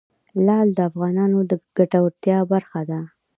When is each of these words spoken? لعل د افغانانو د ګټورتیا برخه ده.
لعل 0.45 0.67
د 0.73 0.79
افغانانو 0.89 1.37
د 1.49 1.51
ګټورتیا 1.77 2.37
برخه 2.51 2.81
ده. 2.89 3.01